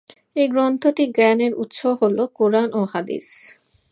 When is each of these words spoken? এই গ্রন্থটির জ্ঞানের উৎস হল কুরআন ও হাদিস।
এই 0.35 0.47
গ্রন্থটির 0.47 1.09
জ্ঞানের 1.17 1.53
উৎস 1.63 1.79
হল 1.99 2.17
কুরআন 2.37 2.67
ও 2.73 2.81
হাদিস। 2.93 3.27